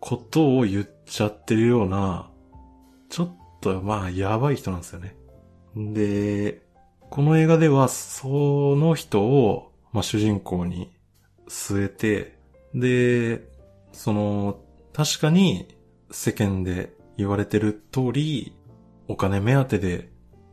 [0.00, 2.30] ことを言っちゃってるような、
[3.16, 3.30] ちょっ
[3.62, 5.16] とまあやばい人なんですよね。
[5.74, 6.60] で、
[7.08, 10.92] この映画ではその人を、まあ、主人公に
[11.48, 12.38] 据えて、
[12.74, 13.48] で、
[13.92, 14.58] その、
[14.92, 15.66] 確かに
[16.10, 18.54] 世間で言われてる通り、
[19.08, 20.10] お金目当てで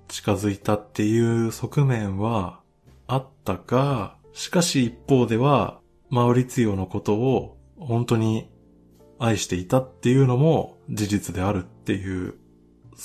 [0.08, 2.62] 近づいたっていう側面は
[3.08, 8.49] あったが、しかし一方では、マウリツィオのことを本当に
[9.19, 12.36] 愛していたっていうのも事実であるっていう、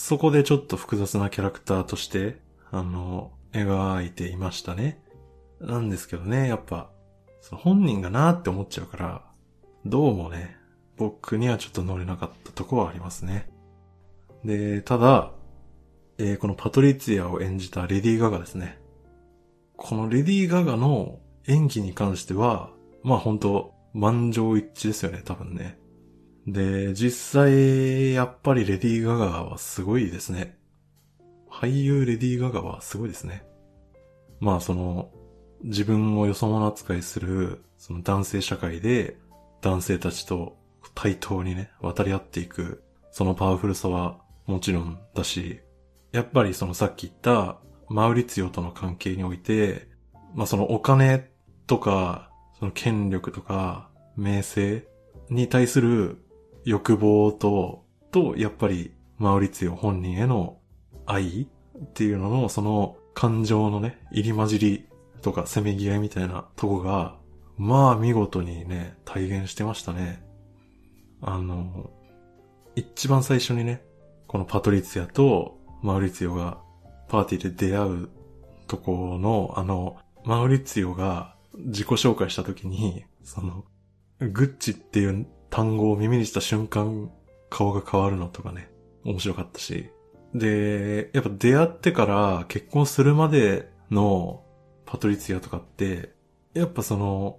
[0.01, 2.37] そこでちょっと複雑なキャラクターとして、
[2.71, 5.03] あの、描いていましたね。
[5.61, 6.89] なんですけどね、やっぱ、
[7.41, 9.25] その本人がなーって思っちゃうから、
[9.85, 10.57] どうもね、
[10.97, 13.51] 僕にはちょっと乗れなかったとこはありますね。
[14.45, 15.33] で、ただ、
[16.17, 18.79] えー、このパトリツィアを演じたレディー・ガガですね。
[19.77, 22.71] このレディー・ガガの演技に関しては、
[23.03, 25.77] まあ本当満場一致ですよね、多分ね。
[26.53, 30.57] で、実際、やっぱりレディー・ガガはすごいですね。
[31.51, 33.45] 俳優レディー・ガガはすごいですね。
[34.41, 35.11] まあその、
[35.63, 39.19] 自分をよそ者扱いする、その男性社会で、
[39.61, 40.57] 男性たちと
[40.95, 45.61] 対等にね、渡り合っていく、そのパワフルさはもちろんだし、
[46.13, 47.59] やっぱりそのさっき言った
[47.89, 49.89] マウリツィオとの関係において、
[50.35, 51.31] まあそのお金
[51.67, 54.85] とか、その権力とか、名声
[55.29, 56.19] に対する
[56.68, 60.59] 欲望と、と、やっぱりマウリツィオ本人への
[61.07, 64.87] 愛っていうのの、その感情のね、入り混じり
[65.22, 67.16] とかせめぎ合いみたいなとこが、
[67.57, 70.22] まあ見事にね、体現してましたね。
[71.22, 71.90] あの、
[72.76, 73.83] 一番最初にね、
[74.26, 76.61] このパトリツィアとマウリツィオが
[77.09, 78.09] パーティーで出会う
[78.66, 83.64] とこの、あの、マウリツィオが自己紹介した時に、その、
[84.20, 87.11] グッチっていう単語を耳にした瞬間、
[87.51, 88.71] 顔が変わるのとかね、
[89.05, 89.91] 面白かったし。
[90.35, 94.45] で、やっぱ出会ってから結婚するまでの
[94.85, 96.13] パトリツィアとかって、
[96.55, 97.39] やっぱその、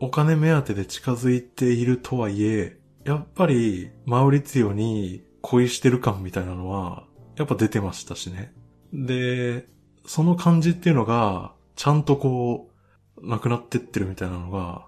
[0.00, 7.04] お金目当てで近づいているとはいえ、やっぱりマウリツィオに恋してる感みたいなのは、
[7.36, 8.52] やっぱ出てましたしね。
[8.92, 9.66] で、
[10.06, 12.70] その感じっていうのが、ちゃんとこ
[13.16, 14.86] う、なくなってってるみたいなのが、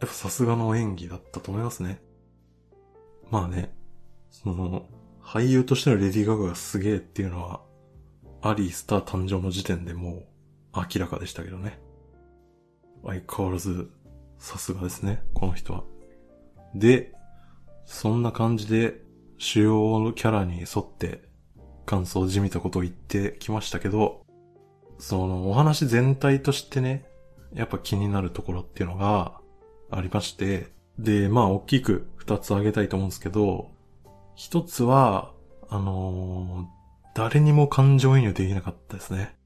[0.00, 2.00] やっぱさすがの演技だったと思いますね。
[3.30, 3.74] まあね、
[4.30, 4.86] その、
[5.22, 7.62] 俳優としてのレディー・ガガがすげえっていうのは、
[8.42, 10.26] アリースター誕生の時点でもう
[10.76, 11.78] 明らかでしたけどね。
[13.04, 13.90] 相変わらず、
[14.38, 15.84] さすがですね、この人は。
[16.74, 17.14] で、
[17.86, 19.02] そんな感じで、
[19.38, 21.28] 主要のキャラに沿って
[21.86, 24.24] 感想じみたことを言ってきましたけど、
[24.98, 27.04] そのお話全体としてね、
[27.52, 29.40] やっぱ気になるところっていうのが
[29.96, 33.70] ありまして、で、まあ大きく二つ挙げたいと思うんですけど、
[34.34, 35.32] 一つは、
[35.68, 39.36] あのー、誰にも感情移入できなかったですね。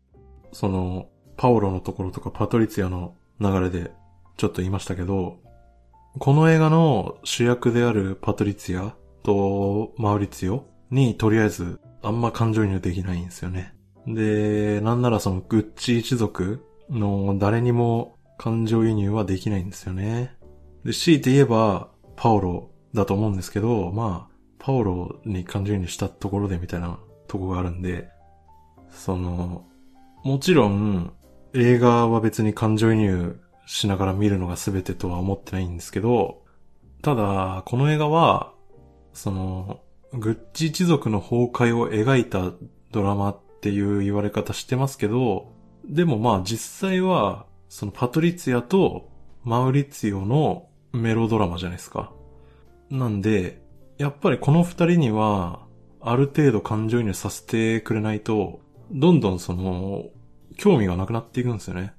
[0.52, 3.92] その、パオロのところとかパトリツィアの流れで
[4.36, 5.38] ちょっと言いましたけど、
[6.18, 13.74] この映画の主役であるパトリツィアとマウリツィオにとりあえずあんま感情移入できないんですよね。
[14.06, 20.34] で、なんならそのグッチ一族の誰にも感情移入はできないんですよね。
[20.84, 28.08] で、強いて言えば、パオロだと思うんですけど、まあ、パオロに感情移入したところでみたいなとこがあるんで、
[28.90, 29.64] その、
[30.24, 31.12] もちろん、
[31.54, 36.42] 映画は別に感情移入しながら見るのが全てとは思ってないんですけど、
[37.02, 38.52] ただ、この映画は、
[39.12, 39.80] その、
[40.12, 42.52] グッチ一族の崩壊を描いた
[42.92, 45.52] ドラマっていう言われ方してますけど、
[45.84, 49.10] でもまあ実際は、そのパトリツィアと
[49.44, 50.67] マウリツィオの
[50.98, 52.12] メロドラマじゃないですか。
[52.90, 53.62] なんで、
[53.98, 55.66] やっぱりこの二人には、
[56.00, 60.06] ある程度感情移入させてくれないと、どんどんその、
[60.56, 61.94] 興味がなくなっていくんですよね。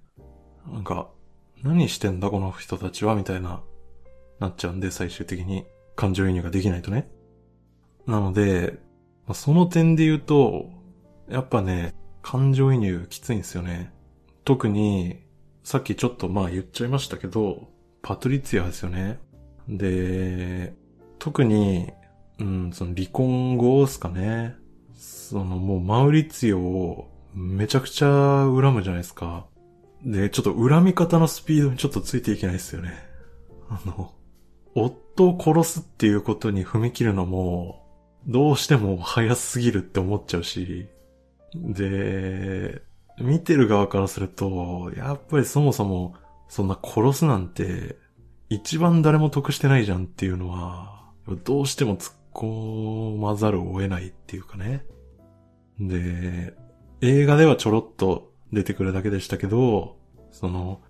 [0.71, 1.09] なんか、
[1.63, 3.61] 何してんだこの人たちはみたいな、
[4.39, 7.09] なっちゃうんで最終的に感情移入ができないとね。
[8.07, 8.79] なので、
[9.33, 10.69] その点で言うと、
[11.29, 13.93] やっぱね、感情移入きついんですよね。
[14.45, 15.19] 特に、
[15.63, 17.67] さっきちょっとまあ言っちゃいましたけど、
[18.01, 19.19] パトリツィアですよね。
[19.67, 20.73] で、
[21.19, 21.91] 特に、
[22.39, 24.55] うん、その離婚後ですかね。
[24.95, 29.45] そのもうマウリツィオをめちゃくちゃ恨むじゃないですか。
[30.03, 32.93] で、ちょっと恨み方のスピードにちょっとついていけないですよね。
[33.69, 34.13] あの、
[34.75, 37.85] 夫を殺すっていうことに踏み切るのも、
[38.27, 40.87] どうしても早すぎるって思っちゃうし、
[41.53, 42.81] で、
[43.19, 46.15] 見てる側からすると、やっぱりそもそも、
[46.49, 47.95] そんな殺すなんて、
[48.49, 51.05] 一番誰も得してないじゃんっていうのは、
[51.45, 54.83] どうしても突っ込まざるを得ないっていうかね。
[55.79, 56.55] で、
[57.01, 59.97] 映画ではちょろっと出てくるだけでしたけど、
[60.31, 60.81] その、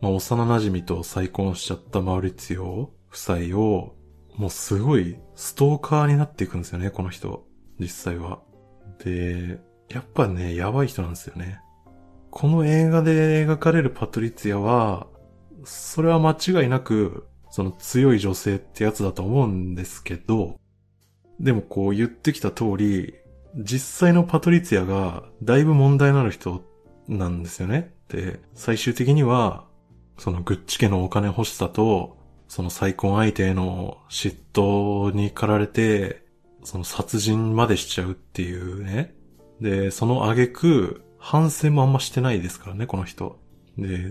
[0.00, 3.94] まあ、幼馴染と再婚しちゃったマウリツィオ夫妻を、
[4.36, 7.46] もうすごいストーカーになっていくんですよね、この人。
[7.78, 8.42] 実際は。
[9.02, 11.60] で、やっぱね、やばい人なんですよね。
[12.34, 15.06] この映画で描かれるパトリツィアは、
[15.64, 20.58] それは間違いなく、その強い女性ってやつだと思うんですけど、
[21.38, 23.14] でもこう言ってきた通り、
[23.54, 26.64] 実際のパトリツィアがだいぶ問題のある人
[27.06, 27.94] なんですよね。
[28.08, 29.66] で、最終的には、
[30.18, 32.18] そのグッチ家のお金欲しさと、
[32.48, 36.24] その再婚相手への嫉妬に駆られて、
[36.64, 39.14] その殺人までしちゃうっていうね。
[39.60, 43.38] で、その挙句、反省もあんましてないですからね、この人。
[43.78, 44.10] で、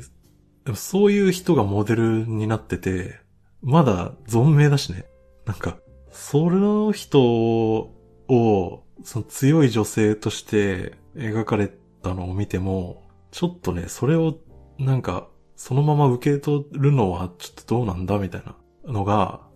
[0.66, 3.20] でもそういう人がモデルになってて、
[3.62, 5.06] まだ存命だしね。
[5.46, 5.78] なんか、
[6.10, 11.72] その人を、その強い女性として描かれ
[12.02, 14.40] たのを見ても、ちょっとね、それを、
[14.80, 18.56] なんか、そのまま受け取るのはちょっとどうなんだみたいな
[18.92, 19.48] のが、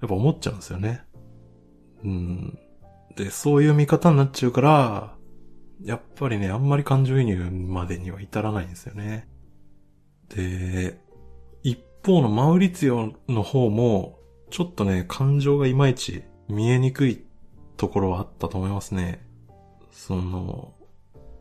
[0.00, 1.04] やっぱ思っちゃうんですよね。
[2.02, 2.58] うん。
[3.14, 5.14] で、そういう見方になっちゃうから、
[5.82, 9.28] やっぱりね、あんまり感情移入までには至らないんですよね。
[10.28, 10.98] で、
[11.62, 14.18] 一方のマウリツィオの方も、
[14.50, 17.24] ちょっとね、感情がいまいち見えにくい
[17.76, 19.26] ところはあったと思いますね。
[19.90, 20.74] その、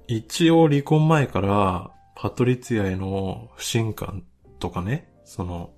[0.08, 4.24] 一応離婚前からパトリツィアへの不信感
[4.60, 5.72] とかね、その、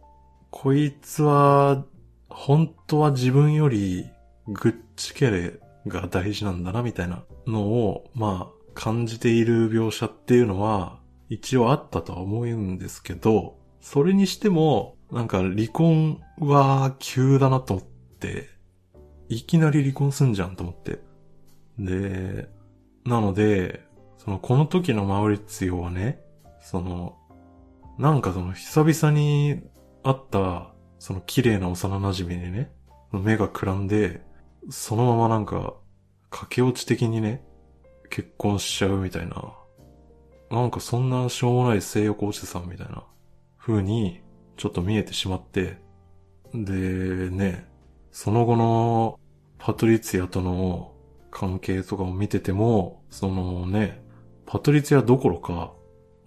[0.50, 1.86] こいつは、
[2.30, 4.10] 本当は自分より
[4.48, 17.86] グッチケレが大事なんだなみたいなのを、まあ、感じている描写っていうのは、一応あったとは思うんですけど、それにしても、なんか離婚は急だなと思っ
[18.20, 18.50] て、
[19.30, 21.00] いきなり離婚すんじゃんと思って。
[21.80, 22.50] で、
[23.06, 23.86] なので、
[24.18, 26.20] その、この時のマウリッツィオはね、
[26.62, 27.16] その、
[27.98, 29.62] なんかその、久々に
[30.04, 32.72] 会った、その綺麗な幼馴染にね、
[33.12, 34.22] 目がくらんで、
[34.70, 35.76] そのままなんか、
[36.30, 37.44] 駆け落ち的にね、
[38.10, 39.54] 結婚しちゃうみたいな。
[40.50, 43.04] なんかそんなしょうもない性欲落ちさんみたいな
[43.58, 44.22] 風に
[44.58, 45.78] ちょっと見えてしまって、
[46.54, 47.68] で、ね、
[48.12, 49.20] その後の
[49.58, 50.94] パトリツィアとの
[51.32, 54.02] 関係とかを見てても、そのね、
[54.46, 55.74] パトリツィアどころか、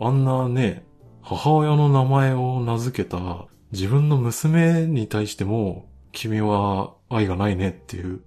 [0.01, 0.85] あんなね、
[1.23, 8.23] 母親の名前を名付けた自分の娘に対しても、君は愛がないねっていう。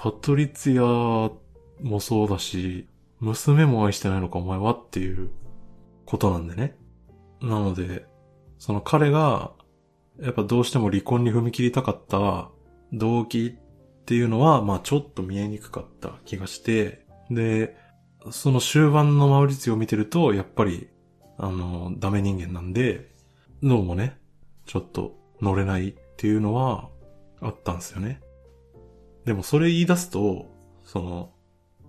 [0.00, 1.32] パトリツィア
[1.82, 2.86] もそうだし、
[3.18, 5.28] 娘も愛してないのかお前はっていう
[6.06, 6.76] ことなんでね。
[7.40, 8.06] なので、
[8.60, 9.50] その彼が、
[10.22, 12.48] やっぱどうしても離婚に踏み切りたかった
[12.92, 17.76] 動機っていうのは、まあちょっと見えにくかった気がして、で、
[18.30, 20.88] その終盤のマウリツィを見てると、やっぱり、
[21.38, 23.10] あの、ダメ人間なんで、
[23.64, 24.16] どうもね、
[24.64, 26.88] ちょっと乗れないっていうのは
[27.40, 28.20] あったんですよね。
[29.28, 30.46] でもそれ言い出すと、
[30.82, 31.30] その、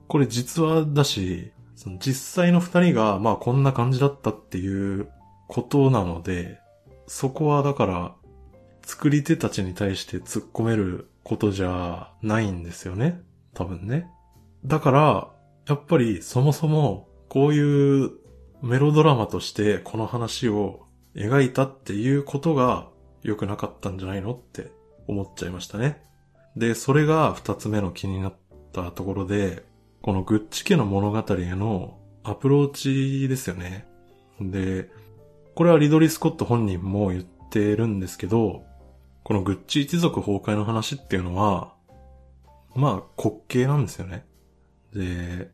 [0.09, 5.09] これ実話だし、その実際の二人がまあこんな感じだったっていう
[5.47, 6.59] ことなので、
[7.07, 8.15] そこはだから、
[8.85, 13.21] 作り手たちに対して突っ込めることじゃないんですよね。
[13.53, 14.09] 多分ね。
[14.65, 15.31] だから、
[15.65, 18.11] やっぱりそもそもこういう
[18.61, 22.89] メロドラマとしてこの話を描いたっていうことが
[23.23, 24.73] 良くなかったんじゃないのって
[25.07, 26.08] 思っちゃいましたね。
[26.59, 28.33] で、それが二つ目の気になっ
[28.73, 29.63] たところで、
[30.01, 33.87] このグッチ家の物語へのアプローチですよね。
[34.41, 34.89] で、
[35.55, 38.65] これはリドリー・スコット本人も言ってるんですけど、
[39.23, 41.73] このグッチ一族崩壊の話っていうのは、
[42.75, 44.25] まあ滑稽なんですよね。
[44.93, 45.51] で、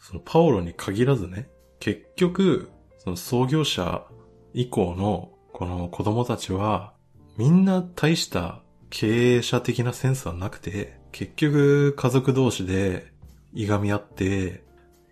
[0.00, 4.04] そのパオロに限らずね、結局、その創業者
[4.52, 6.92] 以降のこの子供たちは、
[7.36, 8.59] みんな大した
[8.90, 13.12] 経営者的なセンスはなくて、結局家族同士で
[13.52, 14.64] いがみ合って、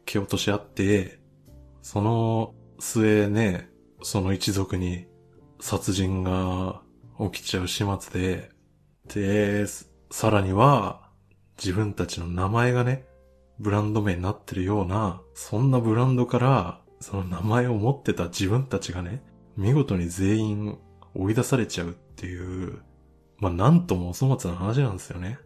[0.04, 1.18] 蹴落とし合って、
[1.82, 3.70] その末ね、
[4.02, 5.06] その一族に
[5.60, 6.82] 殺人が
[7.32, 8.50] 起きちゃう始末で、
[9.06, 9.66] で、
[10.10, 11.08] さらには
[11.56, 13.06] 自分たちの名前がね、
[13.58, 19.22] ブランド名になってるような、そんなブランドからその名前を持ってた自分たちがね、
[19.56, 20.78] 見事に全員
[21.14, 22.82] 追い出されちゃうっていう、
[23.38, 25.38] まあなんともお粗末な話なんですよね。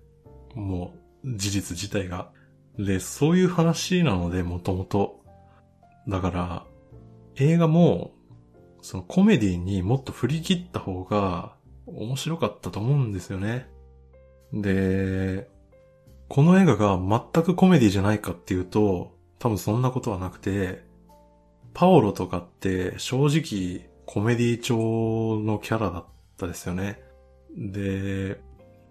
[0.55, 2.31] もう事実自体が。
[2.79, 5.21] で、そういう話なので、もともと。
[6.09, 6.67] だから、
[7.37, 8.13] 映画も、
[8.81, 11.55] そのコメディにもっと振り切った方が
[11.87, 13.69] 面白かったと思うんですよね。
[14.53, 15.49] で、
[16.29, 20.85] この映画が全くコメディじゃないかっていうと、多分そんなことはなくて、
[21.75, 26.05] パオロとかって正直コメディ調のキャラだっ
[26.37, 27.03] たですよね。
[27.57, 28.41] で、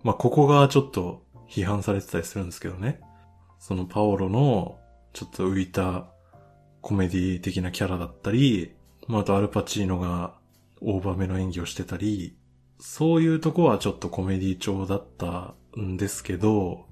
[0.04, 3.00] まあ、ここがちょっと批判されてたりするんですけどね。
[3.60, 4.80] そのパオロの
[5.14, 6.08] ちょっと浮いた
[6.82, 8.74] コメディ的なキャラだったり、
[9.08, 10.34] まあ、あとアルパチーノが
[10.82, 12.36] 大場目の演技をしてたり、
[12.80, 16.88] そういうとこはちょっとコメディ調だったんですけど、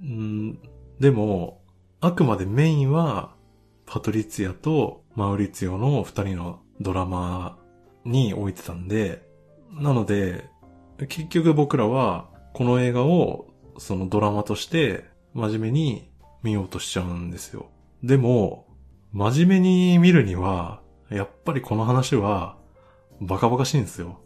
[0.00, 0.58] ん
[1.00, 1.60] でも、
[2.00, 3.34] あくまでメインは、
[3.86, 7.58] パトリツィアとマウリツィオの二人のドラマ
[8.04, 9.26] に置いてたんで、
[9.72, 10.48] なので、
[11.08, 13.46] 結局僕らはこの映画を
[13.78, 16.10] そのドラマとして真面目に
[16.42, 17.70] 見ようとしちゃうんですよ。
[18.02, 18.66] でも、
[19.12, 20.80] 真面目に見るには、
[21.10, 22.56] やっぱりこの話は
[23.20, 24.20] バカバカしいんですよ。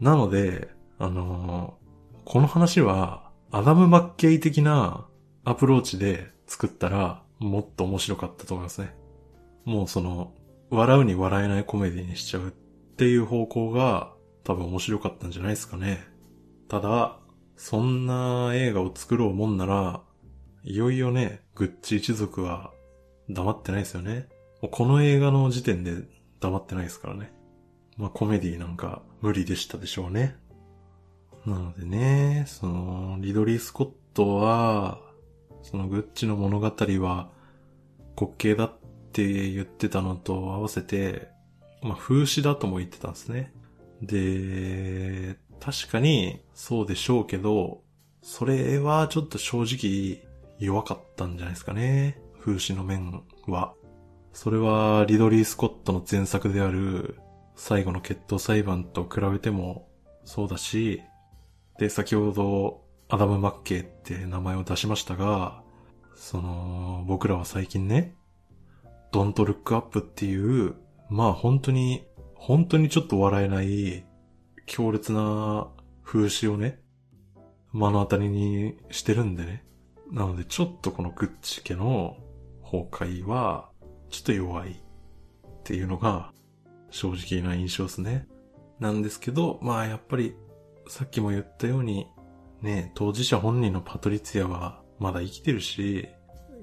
[0.00, 0.68] なので、
[0.98, 5.06] あのー、この話はアダム・マッケイ的な
[5.44, 8.94] アプローチで作ったらもっと面白かったと思いますね。
[9.64, 10.32] もうその、
[10.70, 12.50] 笑うに笑えないコメディにしちゃうっ
[12.96, 14.13] ていう方向が
[14.44, 16.04] 多分面白かったんじゃないですかね。
[16.68, 17.18] ただ、
[17.56, 20.02] そんな映画を作ろうもんなら、
[20.62, 22.72] いよいよね、グッチ一族は
[23.28, 24.28] 黙ってないですよね。
[24.60, 25.92] もうこの映画の時点で
[26.40, 27.32] 黙ってないですからね。
[27.96, 30.36] まあコメディなんか無理でしたでしょうね。
[31.46, 35.00] なのでね、その、リドリー・スコットは、
[35.62, 37.30] そのグッチの物語は
[38.18, 38.72] 滑稽だっ
[39.12, 41.28] て言ってたのと合わせて、
[41.82, 43.52] まあ風刺だとも言ってたんですね。
[44.02, 47.82] で、確かにそうでしょうけど、
[48.22, 50.26] それはちょっと正直
[50.58, 52.20] 弱かったんじゃないですかね。
[52.40, 53.74] 風刺の面は。
[54.32, 57.18] それはリドリー・スコットの前作である
[57.54, 59.88] 最後の決闘裁判と比べても
[60.24, 61.02] そうだし、
[61.78, 65.62] で、先ほどアダム・マッケイって名前を出しましたが、
[66.14, 68.14] その、僕らは最近ね、
[69.12, 70.74] ドントルックアップっていう、
[71.10, 72.06] まあ本当に、
[72.46, 74.04] 本当にちょっと笑えない
[74.66, 75.66] 強烈な
[76.02, 76.78] 風刺をね、
[77.72, 79.64] 目の当たりにしてるんでね。
[80.12, 82.18] なのでちょっとこのグッチ家の
[82.62, 83.70] 崩壊は、
[84.10, 84.74] ちょっと弱いっ
[85.62, 86.34] ていうのが
[86.90, 88.28] 正直な印象ですね。
[88.78, 90.36] なんですけど、まあやっぱり
[90.86, 92.08] さっきも言ったように、
[92.60, 96.10] ね、当事者本人のパトリツィアはまだ生きてるし、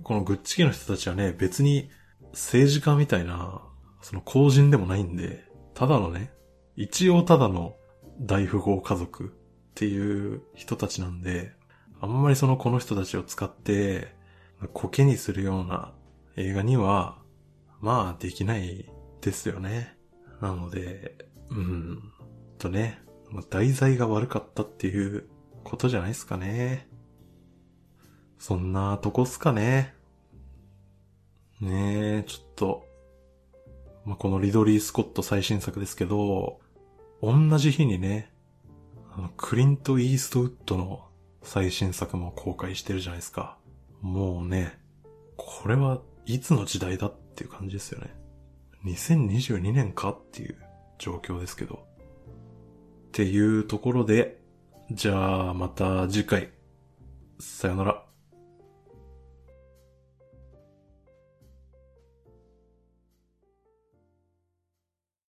[0.03, 1.89] このグッチ家の人たちはね、別に
[2.33, 3.63] 政治家みたいな、
[4.03, 6.31] その公人でもないんで、ただのね、
[6.75, 7.75] 一応ただの
[8.19, 9.27] 大富豪家族っ
[9.75, 11.53] ていう人たちなんで、
[11.99, 14.15] あんまりそのこの人たちを使って、
[14.73, 15.93] コケにするような
[16.35, 17.17] 映画には、
[17.79, 18.91] まあできない
[19.21, 19.95] ですよね。
[20.39, 21.15] なので、
[21.49, 22.11] うん、
[22.57, 23.01] とね、
[23.49, 25.27] 題材が悪かったっていう
[25.63, 26.87] ことじゃないですかね。
[28.37, 29.93] そんなとこっすかね。
[31.59, 32.85] ねえ、ちょっと、
[34.05, 36.59] まあ、このリドリー・スコット最新作ですけど、
[37.21, 38.33] 同じ日にね、
[39.13, 41.05] あの、クリント・イーストウッドの
[41.43, 43.57] 最新作も公開してるじゃないですか。
[44.01, 44.79] もうね、
[45.37, 48.13] これはいつの時代だっていう感じですよね。
[48.85, 50.57] 2022年かっていう
[50.97, 51.75] 状況ですけど。
[51.75, 54.39] っていうところで、
[54.91, 56.49] じゃあまた次回。
[57.39, 58.05] さよなら。